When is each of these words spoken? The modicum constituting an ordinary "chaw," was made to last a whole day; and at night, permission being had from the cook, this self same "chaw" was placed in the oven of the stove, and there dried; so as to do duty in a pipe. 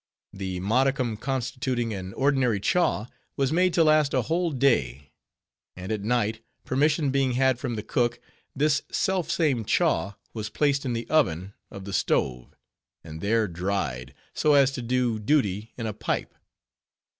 The 0.33 0.59
modicum 0.59 1.15
constituting 1.15 1.93
an 1.93 2.11
ordinary 2.15 2.59
"chaw," 2.59 3.05
was 3.37 3.51
made 3.53 3.71
to 3.75 3.83
last 3.83 4.15
a 4.15 4.23
whole 4.23 4.49
day; 4.49 5.11
and 5.75 5.91
at 5.91 6.01
night, 6.01 6.41
permission 6.65 7.11
being 7.11 7.33
had 7.33 7.59
from 7.59 7.75
the 7.75 7.83
cook, 7.83 8.19
this 8.55 8.81
self 8.91 9.29
same 9.29 9.63
"chaw" 9.63 10.13
was 10.33 10.49
placed 10.49 10.85
in 10.85 10.93
the 10.93 11.07
oven 11.07 11.53
of 11.69 11.85
the 11.85 11.93
stove, 11.93 12.55
and 13.03 13.21
there 13.21 13.47
dried; 13.47 14.15
so 14.33 14.55
as 14.55 14.71
to 14.71 14.81
do 14.81 15.19
duty 15.19 15.71
in 15.77 15.85
a 15.85 15.93
pipe. 15.93 16.33